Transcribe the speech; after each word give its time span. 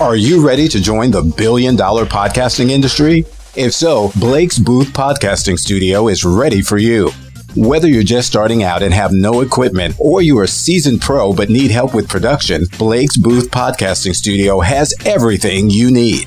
Are 0.00 0.16
you 0.16 0.44
ready 0.44 0.66
to 0.66 0.80
join 0.80 1.10
the 1.10 1.20
billion 1.20 1.76
dollar 1.76 2.06
podcasting 2.06 2.70
industry? 2.70 3.26
If 3.54 3.74
so, 3.74 4.10
Blake's 4.16 4.58
Booth 4.58 4.88
Podcasting 4.94 5.58
Studio 5.58 6.08
is 6.08 6.24
ready 6.24 6.62
for 6.62 6.78
you. 6.78 7.10
Whether 7.54 7.86
you're 7.86 8.02
just 8.02 8.26
starting 8.26 8.62
out 8.62 8.82
and 8.82 8.94
have 8.94 9.12
no 9.12 9.42
equipment, 9.42 9.96
or 9.98 10.22
you're 10.22 10.44
a 10.44 10.48
seasoned 10.48 11.02
pro 11.02 11.34
but 11.34 11.50
need 11.50 11.70
help 11.70 11.92
with 11.92 12.08
production, 12.08 12.64
Blake's 12.78 13.18
Booth 13.18 13.50
Podcasting 13.50 14.14
Studio 14.14 14.60
has 14.60 14.94
everything 15.04 15.68
you 15.68 15.90
need. 15.90 16.26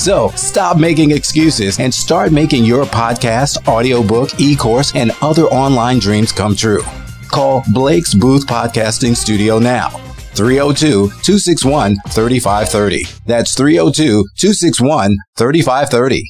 So 0.00 0.30
stop 0.30 0.78
making 0.78 1.10
excuses 1.10 1.78
and 1.78 1.92
start 1.92 2.32
making 2.32 2.64
your 2.64 2.84
podcast, 2.84 3.68
audiobook, 3.68 4.30
e 4.40 4.56
course, 4.56 4.94
and 4.94 5.10
other 5.20 5.42
online 5.42 5.98
dreams 5.98 6.32
come 6.32 6.56
true. 6.56 6.82
Call 7.28 7.62
Blake's 7.74 8.14
Booth 8.14 8.46
Podcasting 8.46 9.14
Studio 9.14 9.58
now. 9.58 9.90
302 10.36 11.08
261 11.08 11.96
3530. 12.08 13.04
That's 13.26 13.54
302 13.54 14.24
261 14.38 15.16
3530. 15.36 16.24